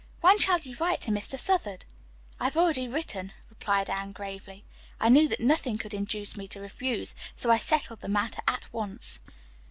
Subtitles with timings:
[0.21, 1.37] When shall you write to Mr.
[1.37, 1.85] Southard?"
[2.39, 4.65] "I have already written," replied Anne gravely.
[4.99, 8.67] "I knew that nothing could induce me to refuse, so I settled the matter at
[8.73, 9.19] once."